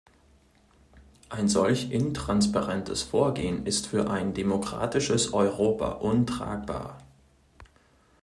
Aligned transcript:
Ein 1.29 1.47
solch 1.47 1.91
intransparentes 1.91 3.03
Vorgehen 3.03 3.67
ist 3.67 3.85
für 3.85 4.09
ein 4.09 4.33
demokratisches 4.33 5.31
Europa 5.31 5.91
untragbar! 5.91 6.97